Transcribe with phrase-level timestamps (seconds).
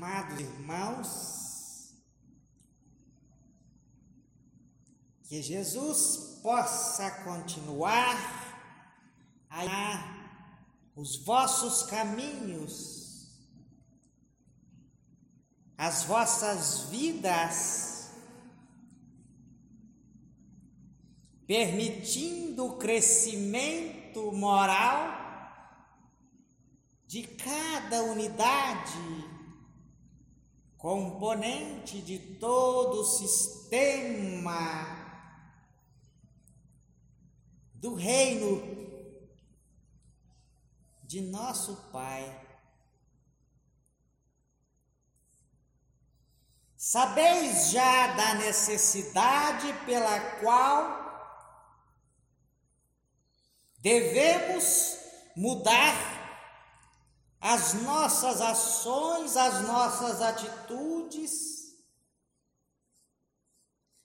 [0.00, 1.92] Amados irmãos,
[5.24, 8.14] que Jesus possa continuar
[9.50, 13.28] a os vossos caminhos,
[15.76, 18.12] as vossas vidas,
[21.44, 25.18] permitindo o crescimento moral
[27.04, 29.37] de cada unidade
[30.78, 34.56] componente de todo o sistema
[37.74, 38.62] do reino
[41.02, 42.46] de nosso Pai.
[46.76, 51.08] Sabeis já da necessidade pela qual
[53.80, 54.96] devemos
[55.34, 56.07] mudar
[57.40, 61.76] as nossas ações, as nossas atitudes,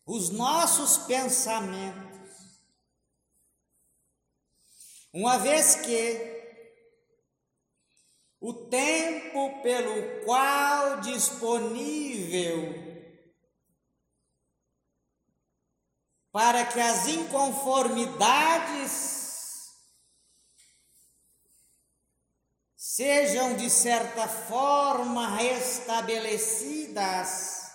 [0.05, 2.11] os nossos pensamentos.
[5.11, 6.31] Uma vez que
[8.39, 12.81] o tempo pelo qual disponível
[16.31, 19.12] para que as inconformidades
[22.95, 27.71] sejam de certa forma restabelecidas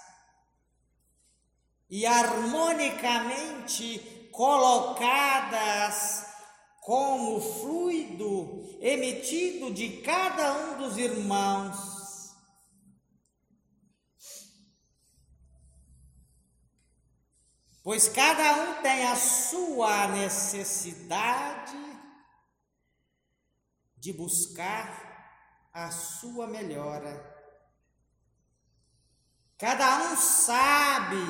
[1.90, 6.24] e harmonicamente colocadas
[6.80, 12.36] como fluido emitido de cada um dos irmãos.
[17.82, 21.76] Pois cada um tem a sua necessidade
[23.96, 25.07] de buscar
[25.84, 27.24] a sua melhora.
[29.56, 31.24] Cada um sabe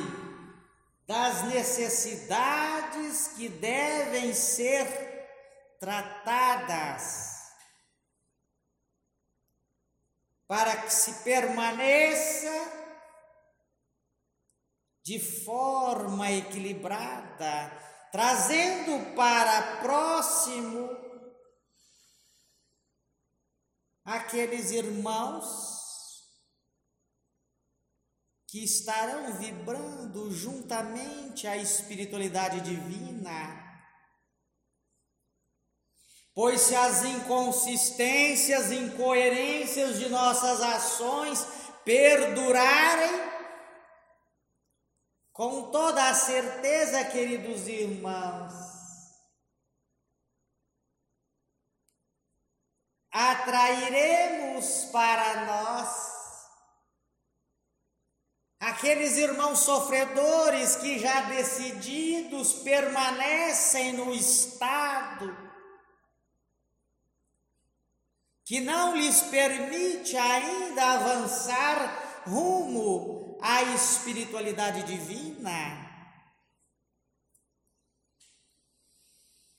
[1.07, 4.87] das necessidades que devem ser
[5.79, 7.37] tratadas
[10.47, 12.79] para que se permaneça
[15.03, 17.71] de forma equilibrada,
[18.11, 21.08] trazendo para próximo
[24.09, 25.77] aqueles irmãos
[28.47, 33.67] que estarão vibrando juntamente à espiritualidade divina.
[36.35, 41.47] Pois se as inconsistências, incoerências de nossas ações
[41.85, 43.29] perdurarem,
[45.33, 48.78] com toda a certeza, queridos irmãos,
[53.59, 56.09] atrairemos para nós
[58.61, 65.37] aqueles irmãos sofredores que já decididos permanecem no estado
[68.45, 75.87] que não lhes permite ainda avançar rumo à espiritualidade divina.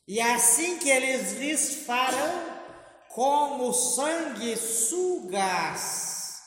[0.08, 2.49] E assim que eles lhes farão
[3.10, 6.42] como sanguessugas,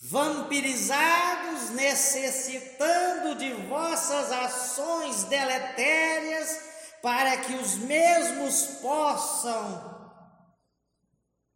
[0.00, 6.68] vampirizados, necessitando de vossas ações deletérias,
[7.02, 9.98] para que os mesmos possam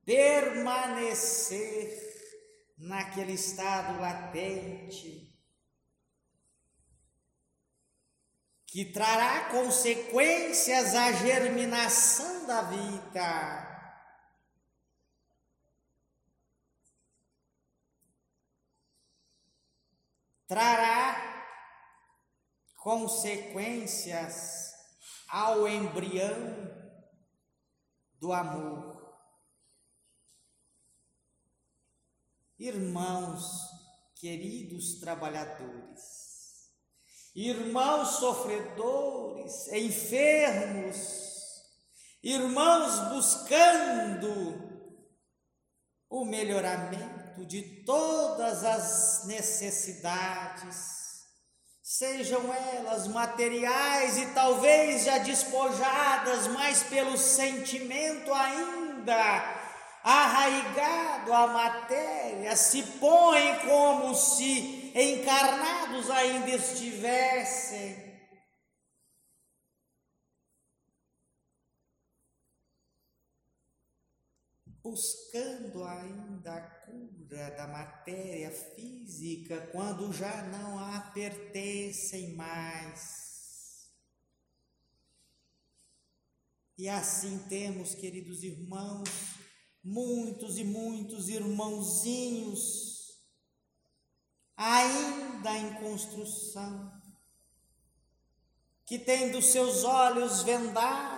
[0.05, 2.01] permanecer
[2.79, 5.31] naquele estado latente.
[8.67, 13.82] Que trará consequências à germinação da vida.
[20.53, 21.17] Trará
[22.77, 24.71] consequências
[25.27, 26.71] ao embrião
[28.21, 29.17] do amor.
[32.59, 33.43] Irmãos,
[34.17, 36.71] queridos trabalhadores,
[37.35, 41.63] irmãos sofredores, enfermos,
[42.23, 44.71] irmãos buscando
[46.11, 50.77] o melhoramento de todas as necessidades,
[51.83, 59.63] sejam elas materiais e talvez já despojadas, mas pelo sentimento ainda
[60.05, 68.12] arraigado à matéria, se põem como se encarnados ainda estivessem.
[74.83, 83.91] Buscando ainda a cura da matéria física quando já não a pertencem mais.
[86.77, 89.09] E assim temos, queridos irmãos,
[89.85, 92.93] muitos e muitos irmãozinhos
[94.57, 96.93] ainda em construção,
[98.87, 101.12] que tendo seus olhos vendados,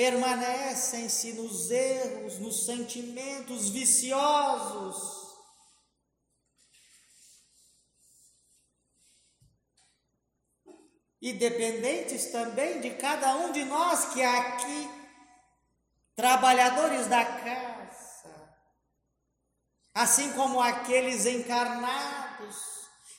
[0.00, 5.28] permanecem-se nos erros, nos sentimentos viciosos.
[11.20, 14.90] E dependentes também de cada um de nós que aqui,
[16.16, 18.54] trabalhadores da casa,
[19.92, 22.56] assim como aqueles encarnados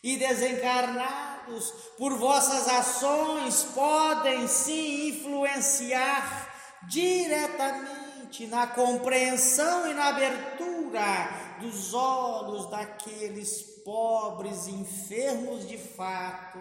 [0.01, 1.69] e desencarnados,
[1.99, 6.49] por vossas ações podem sim influenciar
[6.87, 16.59] diretamente na compreensão e na abertura dos olhos daqueles pobres enfermos de fato.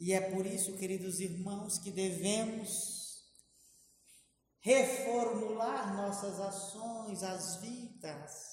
[0.00, 3.24] E é por isso, queridos irmãos, que devemos
[4.60, 8.51] reformular nossas ações, as vidas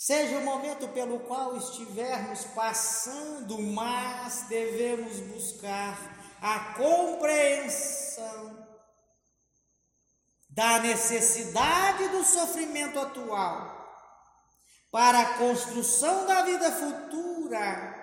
[0.00, 5.98] Seja o momento pelo qual estivermos passando, mas devemos buscar
[6.40, 8.64] a compreensão
[10.48, 13.76] da necessidade do sofrimento atual
[14.88, 17.96] para a construção da vida futura.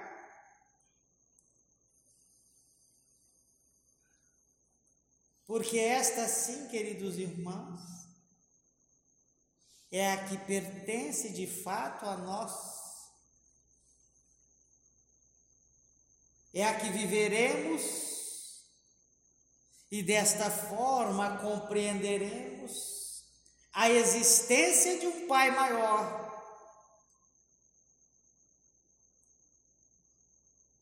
[5.48, 8.04] Porque esta sim, queridos irmãos,
[9.91, 12.75] é a que pertence de fato a nós.
[16.53, 18.15] É a que viveremos
[19.91, 23.23] e desta forma compreenderemos
[23.71, 26.23] a existência de um Pai maior.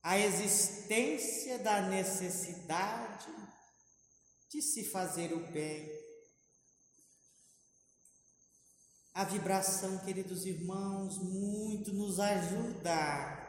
[0.03, 3.33] A existência da necessidade
[4.49, 5.91] de se fazer o bem.
[9.15, 13.43] A vibração, queridos irmãos, muito nos ajuda.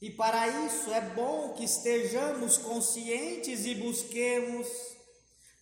[0.00, 4.66] E para isso é bom que estejamos conscientes e busquemos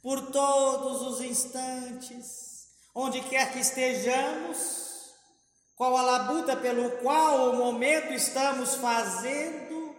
[0.00, 5.10] por todos os instantes, onde quer que estejamos,
[5.74, 9.96] qual a labuta pelo qual o momento estamos fazendo,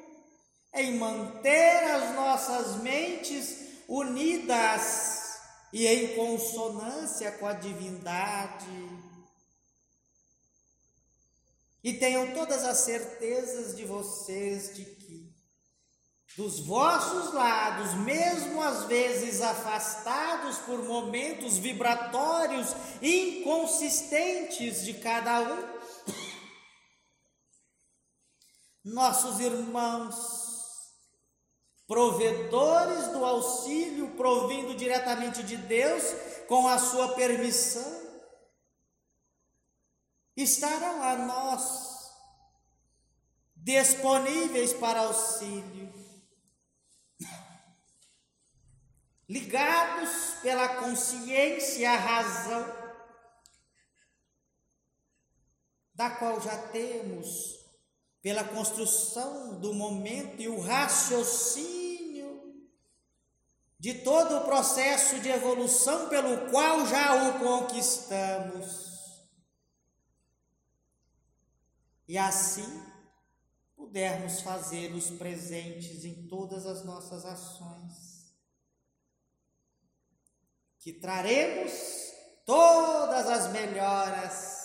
[0.73, 5.16] em manter as nossas mentes unidas
[5.71, 8.67] e em consonância com a divindade.
[11.83, 15.33] E tenham todas as certezas de vocês de que,
[16.35, 25.77] dos vossos lados, mesmo às vezes afastados por momentos vibratórios inconsistentes de cada um,
[28.93, 30.36] nossos irmãos
[31.87, 36.03] provedores do auxílio provindo diretamente de Deus,
[36.47, 38.05] com a sua permissão,
[40.35, 41.87] estarão a nós
[43.55, 45.93] disponíveis para auxílio,
[49.27, 52.87] ligados pela consciência e a razão,
[55.93, 57.57] da qual já temos
[58.21, 61.76] pela construção do momento e o raciocínio
[63.79, 68.87] de todo o processo de evolução pelo qual já o conquistamos.
[72.07, 72.83] E assim
[73.75, 78.33] pudermos fazer os presentes em todas as nossas ações,
[80.79, 81.71] que traremos
[82.45, 84.57] todas as melhoras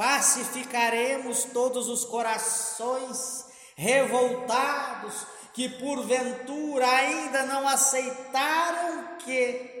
[0.00, 3.44] pacificaremos todos os corações
[3.76, 9.78] revoltados que porventura ainda não aceitaram que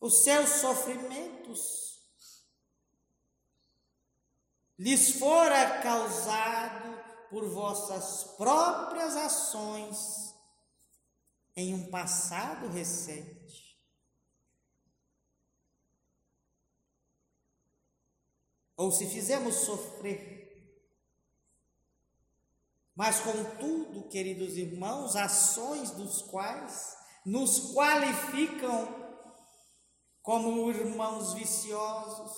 [0.00, 2.00] os seus sofrimentos
[4.78, 10.34] lhes fora causado por vossas próprias ações
[11.56, 13.46] em um passado recente.
[18.76, 20.35] ou se fizemos sofrer.
[22.96, 28.88] Mas, contudo, queridos irmãos, ações dos quais nos qualificam
[30.22, 32.32] como irmãos viciosos,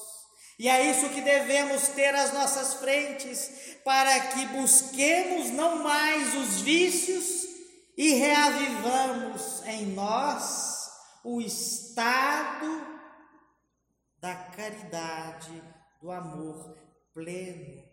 [0.60, 6.60] E é isso que devemos ter às nossas frentes, para que busquemos não mais os
[6.62, 7.46] vícios
[7.96, 10.90] e reavivamos em nós
[11.24, 12.84] o estado
[14.20, 15.62] da caridade,
[16.02, 16.76] do amor
[17.14, 17.84] pleno.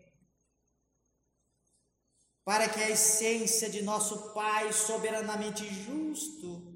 [2.46, 6.72] Para que a essência de nosso Pai soberanamente justo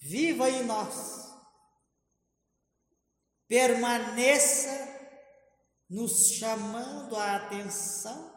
[0.00, 1.30] viva em nós
[3.46, 4.70] permaneça
[5.90, 8.34] nos chamando a atenção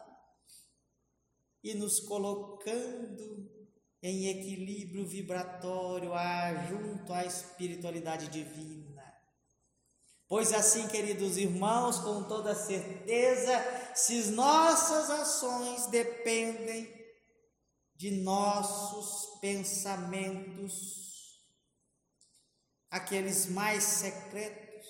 [1.64, 3.50] e nos colocando
[4.02, 6.10] em equilíbrio vibratório
[6.68, 8.95] junto à espiritualidade divina.
[10.28, 16.92] Pois assim, queridos irmãos, com toda certeza, se nossas ações dependem
[17.94, 21.40] de nossos pensamentos,
[22.90, 24.86] aqueles mais secretos,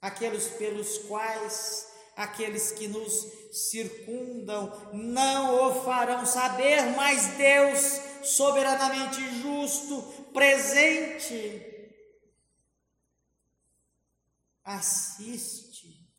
[0.00, 10.02] aqueles pelos quais aqueles que nos circundam não o farão saber, mas Deus, soberanamente justo,
[10.32, 11.73] presente,
[14.64, 16.10] assiste,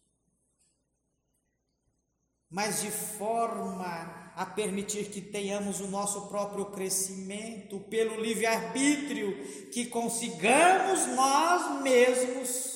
[2.49, 11.07] mas de forma a permitir que tenhamos o nosso próprio crescimento pelo livre-arbítrio, que consigamos
[11.15, 12.75] nós mesmos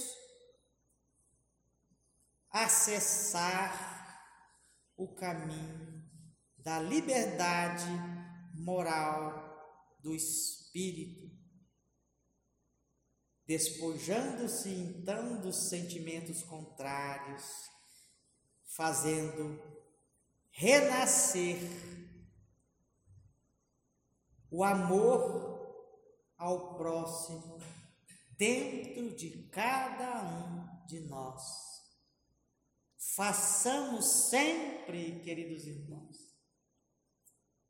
[2.49, 3.87] acessar
[4.97, 6.03] o caminho
[6.57, 7.85] da liberdade
[8.53, 9.49] moral
[10.01, 11.38] do espírito,
[13.49, 17.43] despojando-se então dos sentimentos contrários,
[18.75, 19.59] fazendo
[20.51, 21.57] renascer
[24.51, 25.67] o amor
[26.37, 27.57] ao próximo
[28.37, 31.41] dentro de cada um de nós.
[33.15, 36.17] Façamos sempre, queridos irmãos,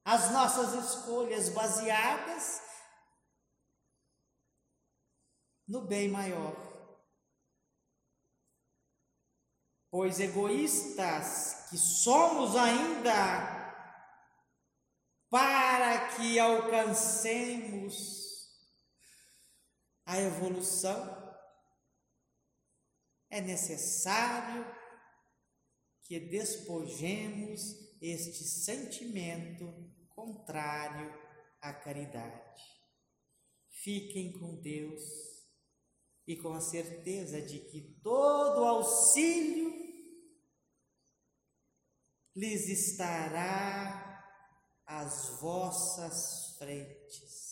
[0.04, 2.69] as nossas escolhas baseadas
[5.70, 6.68] no bem maior.
[9.92, 13.58] Pois egoístas que somos ainda,
[15.30, 17.96] para que alcancemos
[20.06, 21.18] a evolução,
[23.30, 24.66] é necessário
[26.02, 27.62] que despojemos
[28.02, 29.72] este sentimento
[30.10, 31.14] contrário
[31.62, 32.64] à caridade.
[33.70, 35.39] Fiquem com Deus
[36.30, 39.74] e com a certeza de que todo auxílio
[42.36, 44.24] lhes estará
[44.86, 47.49] às vossas frentes.